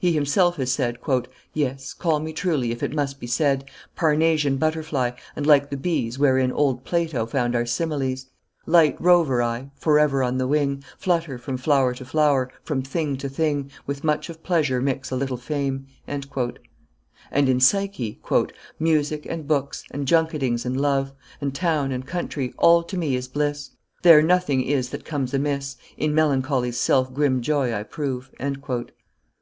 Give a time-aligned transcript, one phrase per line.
[0.00, 0.96] He himself has said,
[1.52, 6.18] "Yes, call me truly, if it must be said, Parnassian butterfly, and like the bees
[6.18, 8.24] Wherein old Plato found our similes.
[8.64, 13.28] Light rover I, forever on the wing, Flutter from flower to flower, from thing to
[13.28, 16.24] thing, With much of pleasure mix a little fame." And
[17.34, 18.18] in Psyche:
[18.78, 23.28] "Music and books, and junketings and love, And town and country all to me is
[23.28, 28.30] bliss; There nothing is that comes amiss; In melancholy's self grim joy I prove."